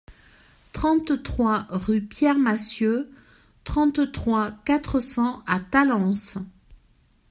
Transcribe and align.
trente-trois 0.73 1.67
rue 1.69 2.01
Pierre 2.01 2.39
Massieux, 2.39 3.11
trente-trois, 3.65 4.51
quatre 4.65 4.99
cents 4.99 5.43
à 5.45 5.59
Talence 5.59 6.39